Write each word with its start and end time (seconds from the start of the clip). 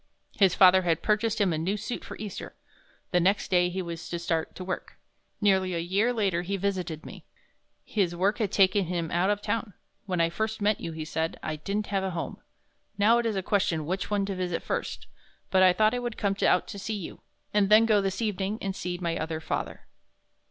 His 0.35 0.55
father 0.55 0.81
had 0.81 1.03
purchased 1.03 1.39
him 1.39 1.53
a 1.53 1.59
new 1.59 1.77
suit 1.77 2.03
for 2.03 2.17
Easter. 2.17 2.55
The 3.11 3.19
next 3.19 3.51
day 3.51 3.69
he 3.69 3.83
was 3.83 4.09
to 4.09 4.17
start 4.17 4.55
to 4.55 4.63
work. 4.63 4.97
Nearly 5.39 5.75
a 5.75 5.77
year 5.79 6.11
later 6.11 6.41
he 6.41 6.57
visited 6.57 7.05
me. 7.05 7.23
His 7.85 8.15
work 8.15 8.39
had 8.39 8.51
taken 8.51 8.85
him 8.85 9.11
out 9.11 9.29
of 9.29 9.43
town. 9.43 9.75
"When 10.07 10.19
I 10.19 10.31
first 10.31 10.59
met 10.59 10.79
you," 10.81 10.91
he 10.91 11.05
said. 11.05 11.37
"I 11.43 11.55
didn't 11.57 11.85
have 11.93 12.03
a 12.03 12.09
home. 12.17 12.41
Now 12.97 13.19
it 13.19 13.27
is 13.27 13.35
a 13.35 13.43
question 13.43 13.85
which 13.85 14.09
one 14.09 14.25
to 14.25 14.33
visit 14.33 14.63
first, 14.63 15.05
but 15.51 15.61
I 15.61 15.71
thought 15.71 15.93
I 15.93 15.99
would 15.99 16.17
come 16.17 16.35
out 16.47 16.67
to 16.69 16.79
see 16.79 16.95
you, 16.95 17.21
and 17.53 17.69
then 17.69 17.85
go 17.85 18.01
this 18.01 18.23
evening 18.23 18.57
and 18.59 18.75
see 18.75 18.97
my 18.97 19.15
other 19.19 19.39
father." 19.39 19.85